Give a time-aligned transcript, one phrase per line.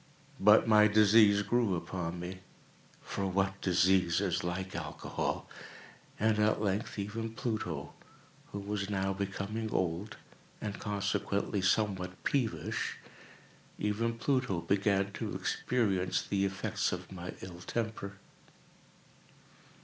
[0.39, 7.93] But my disease grew upon me—for what disease is like Alcohol!—and at length even Pluto,
[8.51, 10.17] who was now becoming old,
[10.59, 18.15] and consequently somewhat peevish—even Pluto began to experience the effects of my ill temper.